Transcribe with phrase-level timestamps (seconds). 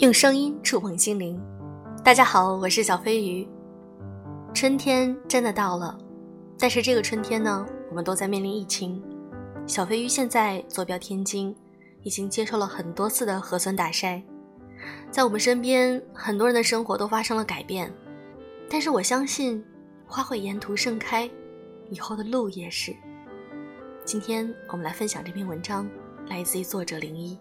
[0.00, 1.38] 用声音触碰心灵。
[2.02, 3.46] 大家好，我是小飞鱼。
[4.54, 5.98] 春天真的到了，
[6.58, 9.02] 但是这个春天呢，我们都在面临疫情。
[9.66, 11.54] 小飞鱼现在坐标天津，
[12.02, 14.22] 已经接受了很多次的核酸打筛。
[15.10, 17.92] 在我们身边，很多人的生活都发生了改变，
[18.70, 19.62] 但是我相信，
[20.06, 21.30] 花会沿途盛开，
[21.90, 22.96] 以后的路也是。
[24.06, 25.86] 今天我们来分享这篇文章，
[26.26, 27.38] 来自于作者零一。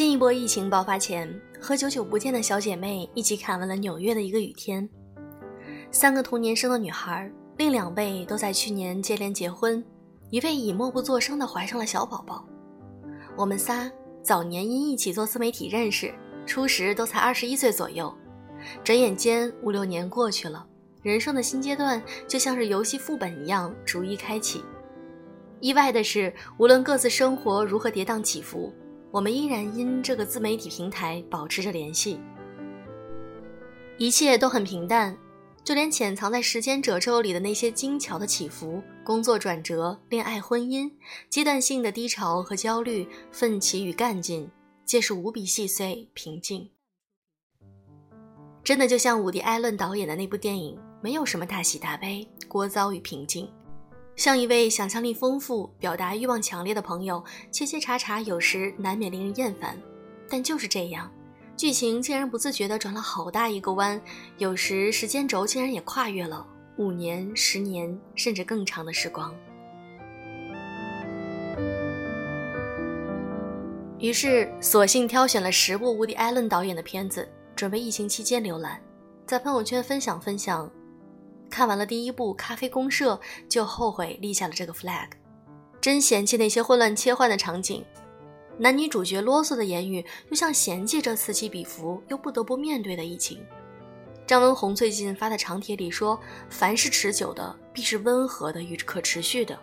[0.00, 4.88] 新一波疫情爆发前，和久久不见的小姐妹一起看完了纽约的一个雨天。
[5.90, 9.84] 三个同年生的女孩，另两位都在去年接连结婚，
[10.30, 12.48] 一位已默不作声的怀上了小宝宝。
[13.36, 13.92] 我们仨
[14.22, 16.14] 早年因一起做自媒体认识，
[16.46, 18.10] 初时都才二十一岁左右。
[18.82, 20.66] 转眼间五六年过去了，
[21.02, 24.64] 人生的新阶段就像是游戏副本一样逐一开启。
[25.60, 28.72] 意外的是，无论各自生活如何跌宕起伏。
[29.12, 32.20] 我们依然因这个自媒体平台保持着联系，
[33.98, 35.16] 一切都很平淡，
[35.64, 40.88] 就连潜藏在时间褶皱里的那些精巧的起伏、工作转折、恋爱婚姻、
[41.28, 44.48] 阶段性的低潮和焦虑、奋起与干劲，
[44.84, 46.70] 皆是无比细碎平静。
[48.62, 53.50] 真的就像伍迪·艾伦导演的那部电影，没有什么大喜大悲、聒噪与平静。
[54.16, 59.80] 像一位想象力丰富、表达欲望强烈的朋友，切切查查有时难免令人厌烦，
[60.28, 61.10] 但就是这样，
[61.56, 64.00] 剧情竟然不自觉地转了好大一个弯，
[64.36, 69.34] 有时时间轴竟然也跨越了五年、十年，甚至更长的时光。
[73.98, 77.26] 于是，索性挑选了十部无敌·艾伦导演的片子，
[77.56, 78.78] 准备疫情期间浏览，
[79.26, 80.70] 在朋友圈分享分享。
[81.50, 83.14] 看完了第一部《咖啡公社》，
[83.48, 85.08] 就后悔立下了这个 flag。
[85.80, 87.84] 真嫌弃那些混乱切换的场景，
[88.58, 93.40] 男女主角啰嗦的言语，又像嫌弃这此起彼伏又不得不面对的疫情。
[94.26, 99.58] 张文宏最近发的长帖里说：“凡是持久的，必是温和的与可持续的。”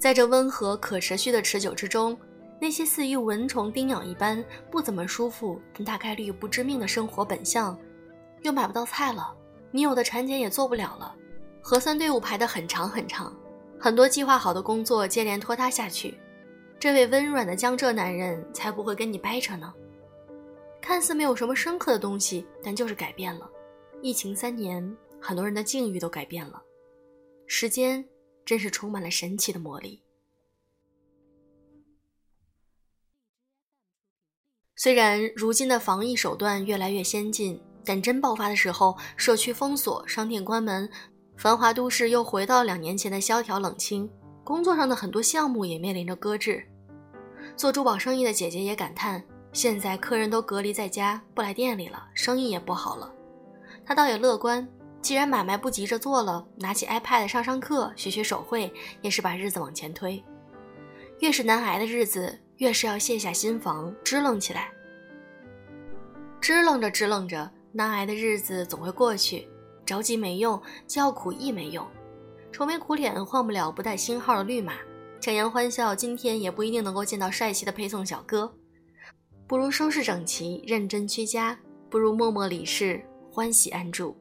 [0.00, 2.16] 在这温和可持续的持久之中，
[2.58, 7.76] 那些似于蚊虫叮咬一般不怎么舒服，但大概率不致命的生活本相，
[8.42, 9.34] 又买不到菜了。
[9.74, 11.16] 你有的产检也做不了了，
[11.62, 13.34] 核酸队伍排得很长很长，
[13.80, 16.14] 很多计划好的工作接连拖沓下去，
[16.78, 19.72] 这位温软的江浙男人才不会跟你掰扯呢。
[20.80, 23.50] 看似没有什么深刻的东西，但就是改变了。
[24.02, 26.62] 疫情三年，很多人的境遇都改变了。
[27.46, 28.04] 时间
[28.44, 30.02] 真是充满了神奇的魔力。
[34.76, 37.58] 虽然如今的防疫手段越来越先进。
[37.84, 40.88] 但真爆发的时候，社区封锁，商店关门，
[41.36, 44.08] 繁华都市又回到两年前的萧条冷清。
[44.44, 46.66] 工作上的很多项目也面临着搁置。
[47.56, 49.22] 做珠宝生意的姐姐也感叹：
[49.52, 53.12] 现在客人都隔离在家，不来店里了，生意也不好了。
[53.84, 54.66] 她倒也乐观，
[55.00, 60.22] 既然买卖不急着做了，拿起 iPad 上上课，学学手绘，也是把日子往前推。
[61.20, 64.72] 越是难挨的日子，越是要卸下心防，支棱起来。
[66.40, 67.48] 支棱着，支棱着。
[67.72, 69.48] 难挨的日子总会过去，
[69.86, 71.86] 着急没用，叫苦亦没用，
[72.52, 74.74] 愁眉苦脸换不了不带星号的绿码，
[75.20, 78.52] 强颜欢笑，今天也不一定能够见到帅气的配送小哥。
[79.46, 81.56] 不如收拾整齐，认真居家；
[81.88, 84.16] 不如默默理事，欢喜安住。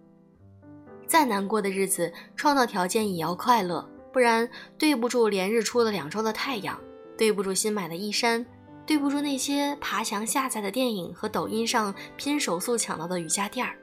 [1.05, 6.79] 再难过的日子，创造条件也要快乐，不然对不住连日出了两周的太阳，
[7.17, 8.45] 对不住新买的衣衫。
[8.91, 13.77] 对不住那些爬墙下载的电影和抖音上拼手速抢到的瑜伽垫儿。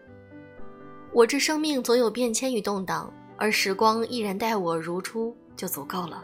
[1.14, 6.22] 我这生命总有变迁与动荡，而时光依然待我如初，就足够了。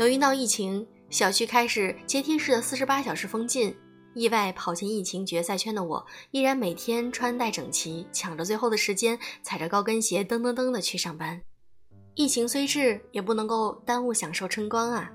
[0.00, 3.72] 由于闹疫情，小区开始阶梯式的四十八小时封禁，
[4.16, 11.42] 意外跑进疫情决赛圈的我，依然每天穿戴整齐，抢着最后的时间，踩着高跟鞋噔噔噔的去上班。
[12.16, 15.12] 疫情虽至，也不能够耽误享受春光啊！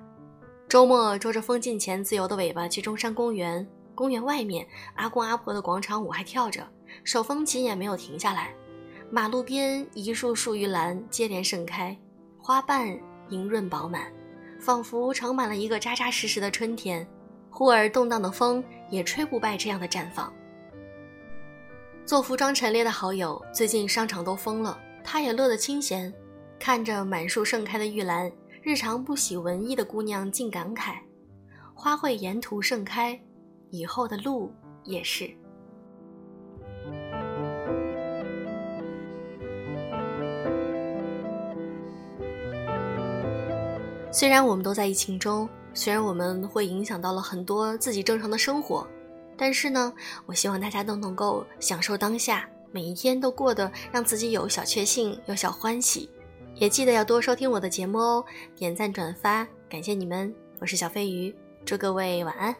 [0.70, 6.64] 周末捉着封禁前自由的尾巴去中山公园，公园外面阿公阿婆的广场舞还跳着，
[7.04, 8.54] 手风琴也没有停下来。
[9.10, 11.98] 马路边一束树玉兰接连盛开，
[12.38, 12.88] 花瓣
[13.30, 14.14] 莹润饱满，
[14.60, 17.06] 仿佛盛满了一个扎扎实实的春天。
[17.50, 20.32] 忽而动荡的风也吹不败这样的绽放。
[22.06, 26.14] 做服装陈列的好友最近商场都封了，他也乐得清闲。
[26.62, 28.32] 看着满树盛开的玉兰
[28.62, 30.94] 日常不喜文艺的姑娘尽感慨
[31.74, 33.20] 花卉沿途盛开
[33.72, 34.54] 以后的路
[34.84, 35.28] 也是。
[44.12, 48.88] 虽然我们都在疫情中虽然我们会影响到了很多自己正常的生活
[49.36, 49.92] 但是呢
[50.28, 56.08] 我希望大家都能够享受当下每一天都过得让自己有小确幸有小欢喜。
[56.62, 58.24] 也记得要多收听我的节目哦，
[58.56, 60.32] 点赞转发，感谢你们！
[60.60, 61.36] 我是小飞鱼，
[61.66, 62.56] 祝各位晚安。